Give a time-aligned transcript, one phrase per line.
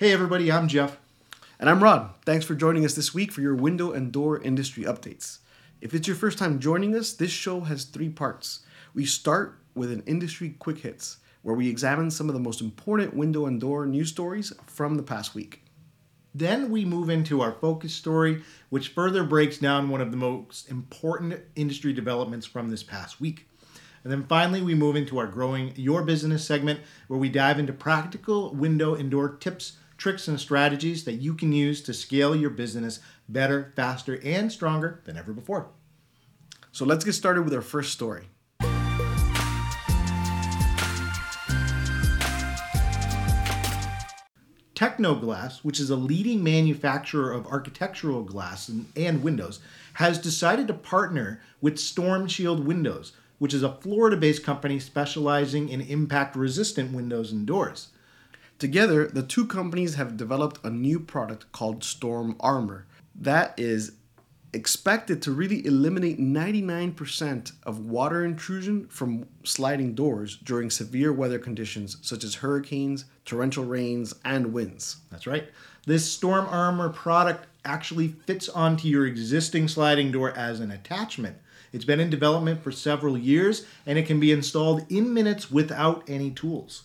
[0.00, 0.96] Hey, everybody, I'm Jeff.
[1.58, 2.14] And I'm Rod.
[2.24, 5.40] Thanks for joining us this week for your window and door industry updates.
[5.82, 8.60] If it's your first time joining us, this show has three parts.
[8.94, 13.12] We start with an industry quick hits, where we examine some of the most important
[13.12, 15.64] window and door news stories from the past week.
[16.34, 20.70] Then we move into our focus story, which further breaks down one of the most
[20.70, 23.50] important industry developments from this past week.
[24.02, 27.74] And then finally, we move into our Growing Your Business segment, where we dive into
[27.74, 32.50] practical window and door tips, tricks, and strategies that you can use to scale your
[32.50, 35.68] business better, faster, and stronger than ever before.
[36.72, 38.24] So let's get started with our first story.
[44.74, 49.60] Tecnoglass, which is a leading manufacturer of architectural glass and, and, windows,
[49.94, 55.68] has decided to partner with Storm Shield Windows, which is a Florida based company specializing
[55.68, 57.88] in impact resistant windows and doors.
[58.60, 63.92] Together, the two companies have developed a new product called Storm Armor that is
[64.52, 71.96] expected to really eliminate 99% of water intrusion from sliding doors during severe weather conditions
[72.02, 74.98] such as hurricanes, torrential rains, and winds.
[75.10, 75.48] That's right.
[75.86, 81.38] This Storm Armor product actually fits onto your existing sliding door as an attachment.
[81.72, 86.04] It's been in development for several years and it can be installed in minutes without
[86.10, 86.82] any tools.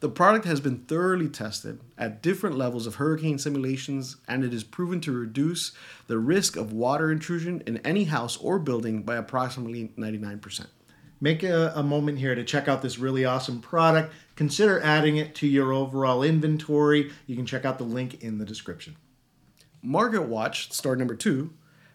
[0.00, 4.62] The product has been thoroughly tested at different levels of hurricane simulations, and it is
[4.62, 5.72] proven to reduce
[6.06, 10.66] the risk of water intrusion in any house or building by approximately 99%.
[11.20, 14.12] Make a, a, moment here to check out this really awesome product.
[14.36, 17.10] Consider adding it to your overall inventory.
[17.26, 18.94] You can check out the link in the description.
[19.82, 21.50] Market Watch, store number two,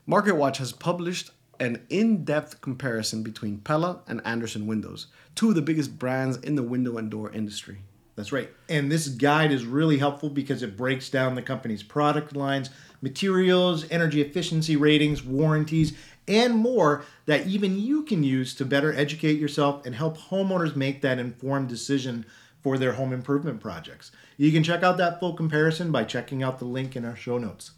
[0.06, 5.56] Market Watch has published an in depth comparison between Pella and Andersen Windows, two of
[5.56, 7.84] the biggest brands in the window and door industry.
[8.16, 8.50] That's right.
[8.70, 12.70] And this guide is really helpful because it breaks down the company's product lines,
[13.02, 15.94] materials, energy efficiency ratings, warranties,
[16.28, 21.02] and more that even you can use to better educate yourself and help homeowners make
[21.02, 22.26] that informed decision
[22.62, 24.12] for their home improvement projects.
[24.38, 27.38] You can check out that full comparison by checking out the link in our show
[27.38, 27.72] notes.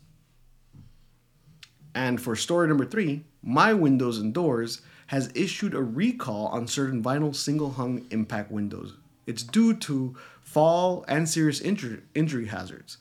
[1.96, 7.02] And for story number three, My Windows and Doors has issued a recall on certain
[7.02, 12.98] vinyl single hung impact windows it's due to fall and serious injury, injury hazards.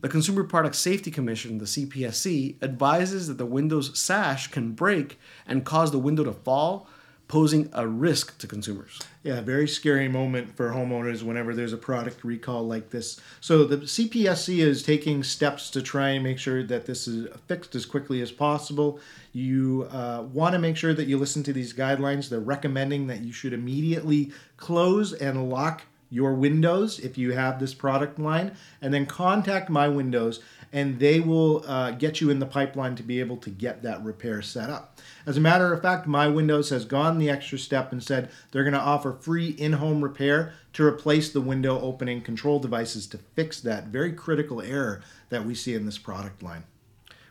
[0.00, 5.64] The Consumer Product Safety Commission, the CPSC, advises that the window's sash can break and
[5.64, 6.86] cause the window to fall,
[7.34, 9.00] posing a risk to consumers.
[9.24, 13.20] Yeah, very scary moment for homeowners whenever there's a product recall like this.
[13.40, 17.74] So the CPSC is taking steps to try and make sure that this is fixed
[17.74, 19.00] as quickly as possible.
[19.32, 22.28] You uh, want to make sure that you listen to these guidelines.
[22.28, 25.82] They're recommending that you should immediately close and lock
[26.14, 30.40] your windows if you have this product line, and then contact My Windows
[30.74, 34.02] and they will uh, get you in the pipeline to be able to get that
[34.02, 34.98] repair set up.
[35.24, 38.64] As a matter of fact, My Windows has gone the extra step and said they're
[38.64, 43.18] going to offer free in home repair to replace the window opening control devices to
[43.18, 46.64] fix that very critical error that we see in this product line.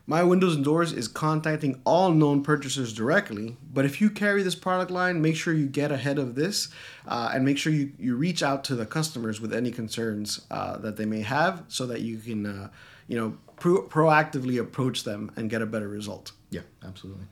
[0.05, 4.55] My Windows and Doors is contacting all known purchasers directly, but if you carry this
[4.55, 6.67] product line, make sure you get ahead of this
[7.07, 10.77] uh, and make sure you, you reach out to the customers with any concerns uh,
[10.79, 12.69] that they may have so that you can uh,
[13.07, 16.31] you know, pro- proactively approach them and get a better result.
[16.49, 17.25] Yeah, absolutely.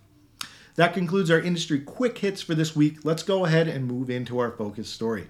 [0.76, 3.04] That concludes our industry quick hits for this week.
[3.04, 5.28] Let's go ahead and move into our focus story.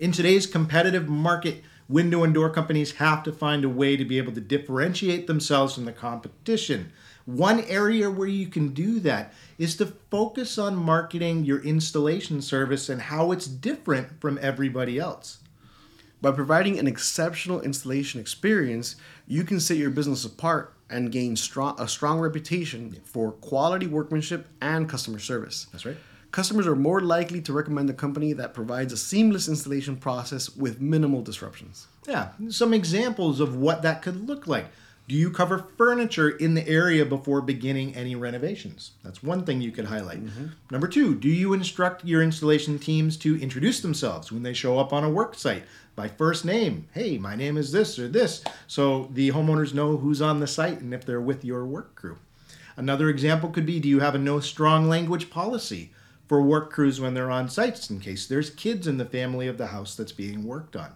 [0.00, 4.16] In today's competitive market, window and door companies have to find a way to be
[4.16, 6.90] able to differentiate themselves from the competition.
[7.26, 12.88] One area where you can do that is to focus on marketing your installation service
[12.88, 15.40] and how it's different from everybody else.
[16.22, 18.96] By providing an exceptional installation experience,
[19.26, 24.48] you can set your business apart and gain strong, a strong reputation for quality workmanship
[24.62, 25.66] and customer service.
[25.72, 25.98] That's right.
[26.32, 30.80] Customers are more likely to recommend a company that provides a seamless installation process with
[30.80, 31.88] minimal disruptions.
[32.06, 34.66] Yeah, some examples of what that could look like.
[35.08, 38.92] Do you cover furniture in the area before beginning any renovations?
[39.02, 40.24] That's one thing you could highlight.
[40.24, 40.46] Mm-hmm.
[40.70, 44.92] Number two, do you instruct your installation teams to introduce themselves when they show up
[44.92, 45.64] on a work site
[45.96, 46.86] by first name?
[46.92, 48.44] Hey, my name is this or this.
[48.68, 52.18] So the homeowners know who's on the site and if they're with your work crew.
[52.76, 55.90] Another example could be do you have a no strong language policy
[56.30, 59.58] for work crews when they're on sites in case there's kids in the family of
[59.58, 60.92] the house that's being worked on?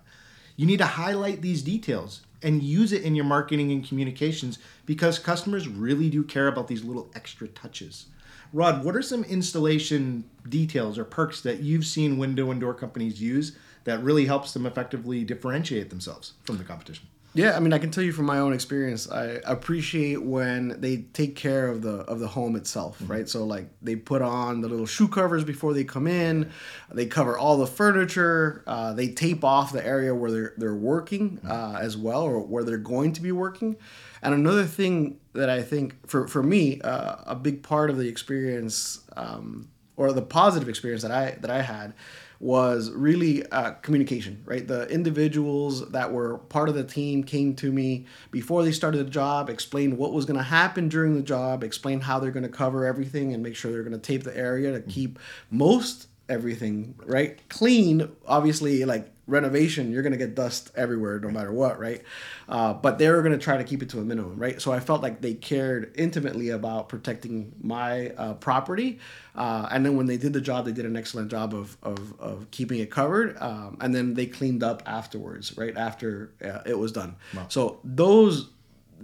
[0.55, 5.19] You need to highlight these details and use it in your marketing and communications because
[5.19, 8.07] customers really do care about these little extra touches.
[8.53, 13.21] Rod, what are some installation details or perks that you've seen window and door companies
[13.21, 17.09] use that really helps them effectively differentiate themselves from the competition?
[17.37, 20.99] Yeah, I mean, I can tell you from my own experience, I appreciate when they
[20.99, 23.11] take care of the of the home itself, mm-hmm.
[23.11, 23.29] right?
[23.29, 26.53] So like they put on the little shoe covers before they come in,
[26.93, 31.39] they cover all the furniture, uh, they tape off the area where they're they're working
[31.39, 31.51] mm-hmm.
[31.51, 33.77] uh, as well, or where they're going to be working.
[34.23, 38.09] And another thing that I think for for me, uh, a big part of the
[38.09, 41.95] experience, um, or the positive experience that I that I had
[42.45, 44.69] was really uh, communication, right?
[44.69, 49.11] The individuals that were part of the team came to me before they started the
[49.11, 52.51] job, explained what was going to happen during the job, explained how they're going to
[52.51, 55.19] cover everything and make sure they're going to tape the area to keep
[55.51, 61.53] most everything right clean obviously like renovation you're going to get dust everywhere no matter
[61.53, 62.03] what right?
[62.49, 64.61] Uh, but they were going to try to keep it to a minimum right?
[64.61, 68.99] So i felt like they cared intimately about protecting my uh, property
[69.35, 72.21] uh, and then when they did the job they did an excellent job of, of,
[72.21, 76.79] of keeping it covered um, and then they cleaned up afterwards right after uh, it
[76.79, 77.17] was done.
[77.35, 77.47] Wow.
[77.49, 78.51] so those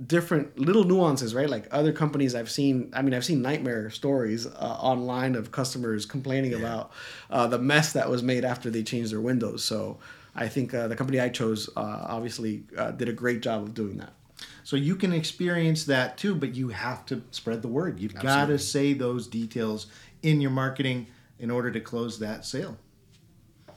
[0.07, 1.49] different little nuances, right?
[1.49, 6.07] Like other companies I've seen, I mean, I've seen nightmare stories uh, online of customers
[6.07, 6.59] complaining yeah.
[6.59, 6.93] about
[7.31, 9.65] uh, the mess that was made after they changed their windows.
[9.65, 9.99] So
[10.35, 13.75] I think uh, the company I chose uh, obviously uh, did a great job of
[13.75, 14.13] doing that.
[14.65, 18.01] So you can experience that too, but you have to spread the word.
[18.01, 19.87] You've got to say those details
[20.23, 21.09] in your marketing
[21.39, 22.77] in order to close that sale.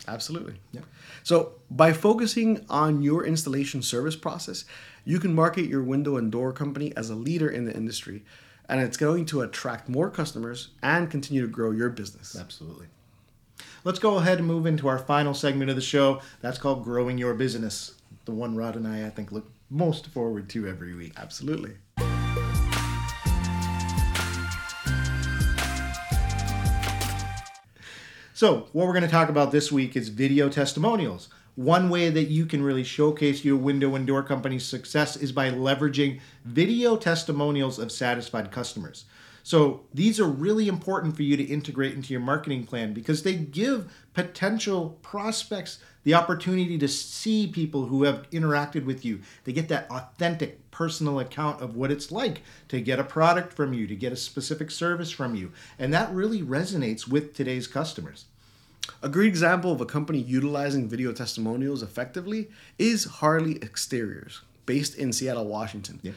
[0.08, 0.56] Absolutely.
[0.72, 0.82] Yeah.
[1.24, 4.66] So by focusing on your installation service process,
[5.06, 8.24] you can market your window and door company as a leader in the industry,
[8.70, 12.38] and it's going to attract more customers and continue to grow your business.
[12.40, 12.88] Absolutely.
[13.84, 16.22] Let's go ahead and move into our final segment of the show.
[16.42, 17.96] That's called Growing Your Business.
[18.26, 21.14] The one Rod and I, I think, look most forward to every week.
[21.18, 21.74] Absolutely.
[28.36, 31.30] So, what we're going to talk about this week is video testimonials.
[31.56, 35.52] One way that you can really showcase your window and door company's success is by
[35.52, 39.06] leveraging video testimonials of satisfied customers.
[39.44, 43.36] So these are really important for you to integrate into your marketing plan because they
[43.36, 49.20] give potential prospects the opportunity to see people who have interacted with you.
[49.44, 53.74] They get that authentic personal account of what it's like to get a product from
[53.74, 55.52] you, to get a specific service from you.
[55.78, 58.26] And that really resonates with today's customers.
[59.02, 65.12] A great example of a company utilizing video testimonials effectively is Harley Exteriors, based in
[65.12, 66.00] Seattle, Washington.
[66.02, 66.14] Yeah.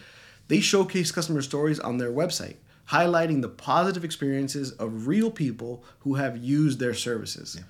[0.49, 2.57] They showcase customer stories on their website,
[2.91, 7.57] highlighting the positive experiences of real people who have used their services.
[7.59, 7.65] Yeah.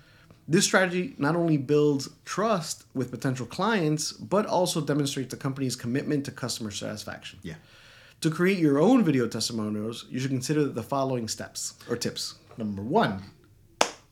[0.49, 6.25] This strategy not only builds trust with potential clients, but also demonstrates the company's commitment
[6.27, 7.41] to customer satisfaction.
[7.43, 7.57] Yeah.
[8.21, 12.37] To create your own video testimonials, you should consider the following steps or tips.
[12.57, 13.23] Number one,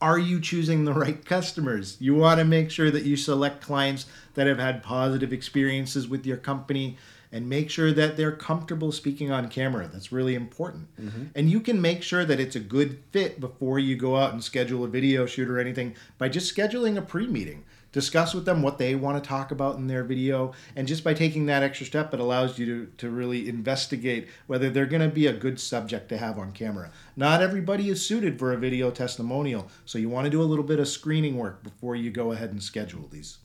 [0.01, 1.97] are you choosing the right customers?
[1.99, 6.25] You want to make sure that you select clients that have had positive experiences with
[6.25, 6.97] your company
[7.31, 9.89] and make sure that they're comfortable speaking on camera.
[9.91, 10.87] That's really important.
[10.99, 11.23] Mm-hmm.
[11.35, 14.43] And you can make sure that it's a good fit before you go out and
[14.43, 17.65] schedule a video shoot or anything by just scheduling a pre meeting
[17.95, 20.51] discuss with them what they want to talk about in their video.
[20.75, 24.69] And just by taking that extra step it allows you to, to really investigate whether
[24.69, 26.91] they're going to be a good subject to have on camera.
[27.15, 30.65] Not everybody is suited for a video testimonial so you want to do a little
[30.65, 33.37] bit of screening work before you go ahead and schedule these.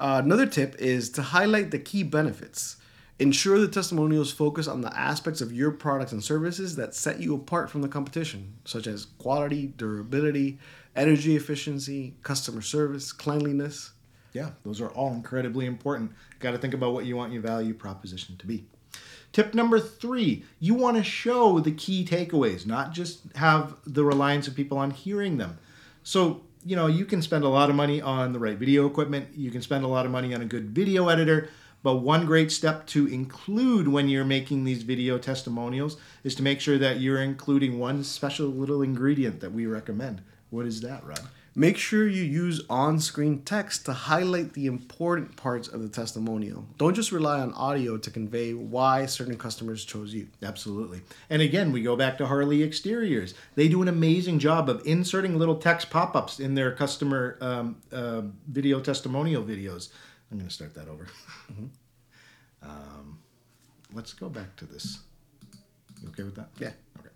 [0.00, 2.76] Uh, another tip is to highlight the key benefits
[3.20, 7.34] Ensure the testimonials focus on the aspects of your products and services that set you
[7.34, 10.58] apart from the competition, such as quality, durability,
[10.94, 13.90] energy efficiency, customer service, cleanliness.
[14.34, 16.12] Yeah, those are all incredibly important.
[16.38, 18.66] Got to think about what you want your value proposition to be.
[19.32, 24.46] Tip number three, you want to show the key takeaways, not just have the reliance
[24.46, 25.58] of people on hearing them.
[26.02, 29.28] So, you know, you can spend a lot of money on the right video equipment,
[29.34, 31.50] you can spend a lot of money on a good video editor,
[31.82, 36.60] but one great step to include when you're making these video testimonials is to make
[36.60, 40.22] sure that you're including one special little ingredient that we recommend.
[40.50, 41.28] What is that, Rod?
[41.58, 46.64] Make sure you use on screen text to highlight the important parts of the testimonial.
[46.76, 50.28] Don't just rely on audio to convey why certain customers chose you.
[50.40, 51.00] Absolutely.
[51.28, 53.34] And again, we go back to Harley Exteriors.
[53.56, 57.82] They do an amazing job of inserting little text pop ups in their customer um,
[57.90, 59.88] uh, video testimonial videos.
[60.30, 61.08] I'm going to start that over.
[61.52, 61.66] Mm-hmm.
[62.62, 63.18] Um,
[63.92, 65.00] let's go back to this.
[66.00, 66.50] You okay with that?
[66.60, 66.70] Yeah.
[67.00, 67.08] Okay.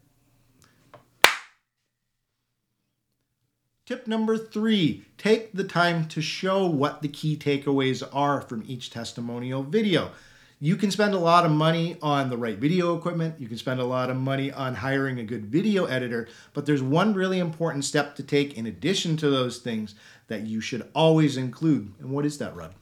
[3.84, 8.90] Tip number three take the time to show what the key takeaways are from each
[8.90, 10.12] testimonial video.
[10.60, 13.40] You can spend a lot of money on the right video equipment.
[13.40, 16.28] You can spend a lot of money on hiring a good video editor.
[16.54, 19.96] But there's one really important step to take in addition to those things
[20.28, 21.92] that you should always include.
[21.98, 22.72] And what is that, Rod?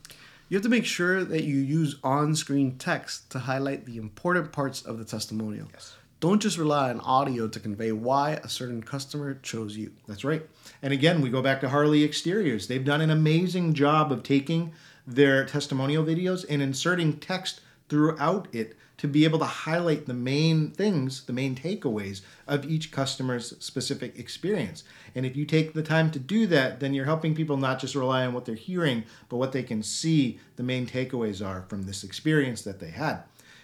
[0.50, 4.52] You have to make sure that you use on screen text to highlight the important
[4.52, 5.68] parts of the testimonial.
[5.72, 5.94] Yes.
[6.20, 9.92] Don't just rely on audio to convey why a certain customer chose you.
[10.06, 10.46] That's right.
[10.82, 12.66] And again, we go back to Harley Exteriors.
[12.66, 14.72] They've done an amazing job of taking
[15.06, 20.72] their testimonial videos and inserting text throughout it to be able to highlight the main
[20.72, 24.84] things, the main takeaways of each customer's specific experience.
[25.14, 27.94] And if you take the time to do that, then you're helping people not just
[27.94, 31.84] rely on what they're hearing, but what they can see the main takeaways are from
[31.84, 33.22] this experience that they had.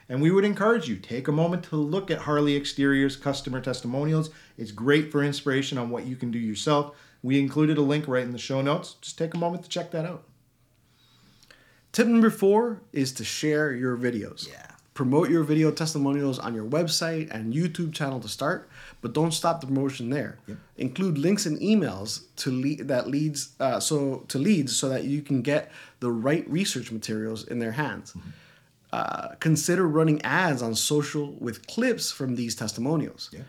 [0.09, 4.31] And we would encourage you take a moment to look at Harley Exteriors customer testimonials.
[4.57, 6.95] It's great for inspiration on what you can do yourself.
[7.23, 8.95] We included a link right in the show notes.
[9.01, 10.25] Just take a moment to check that out.
[11.91, 14.49] Tip number four is to share your videos.
[14.49, 14.67] Yeah.
[14.95, 18.69] Promote your video testimonials on your website and YouTube channel to start,
[19.03, 20.39] but don't stop the promotion there.
[20.47, 20.57] Yep.
[20.79, 25.21] Include links and emails to lead that leads uh, so to leads so that you
[25.21, 25.71] can get
[26.01, 28.13] the right research materials in their hands.
[28.13, 28.31] Mm-hmm.
[28.93, 33.31] Uh, consider running ads on social with clips from these testimonials.
[33.33, 33.41] Yeah.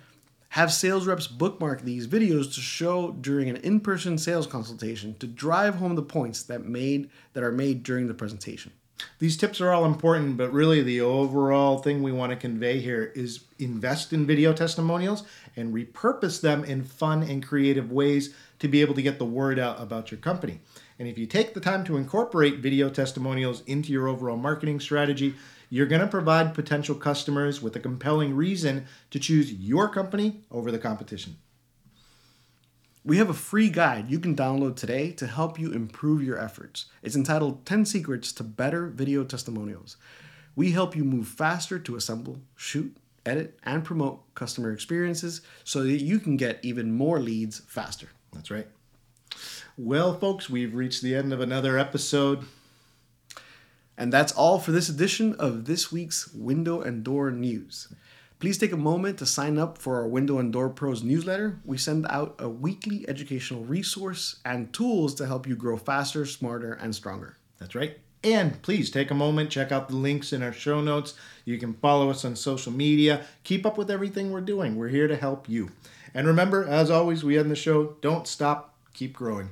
[0.49, 5.75] Have sales reps bookmark these videos to show during an in-person sales consultation to drive
[5.75, 8.71] home the points that made that are made during the presentation.
[9.19, 13.11] These tips are all important, but really the overall thing we want to convey here
[13.15, 15.23] is invest in video testimonials
[15.55, 19.59] and repurpose them in fun and creative ways to be able to get the word
[19.59, 20.59] out about your company.
[20.99, 25.35] And if you take the time to incorporate video testimonials into your overall marketing strategy,
[25.69, 30.71] you're going to provide potential customers with a compelling reason to choose your company over
[30.71, 31.37] the competition.
[33.03, 36.85] We have a free guide you can download today to help you improve your efforts.
[37.01, 39.97] It's entitled 10 Secrets to Better Video Testimonials.
[40.55, 46.01] We help you move faster to assemble, shoot, edit, and promote customer experiences so that
[46.01, 48.09] you can get even more leads faster.
[48.33, 48.67] That's right.
[49.79, 52.45] Well, folks, we've reached the end of another episode.
[53.95, 57.93] And that's all for this edition of this week's Window and Door News.
[58.39, 61.59] Please take a moment to sign up for our Window and Door Pros newsletter.
[61.63, 66.73] We send out a weekly educational resource and tools to help you grow faster, smarter,
[66.73, 67.37] and stronger.
[67.59, 67.99] That's right.
[68.23, 71.13] And please take a moment, check out the links in our show notes.
[71.45, 73.25] You can follow us on social media.
[73.43, 74.75] Keep up with everything we're doing.
[74.75, 75.69] We're here to help you.
[76.15, 79.51] And remember, as always, we end the show don't stop, keep growing.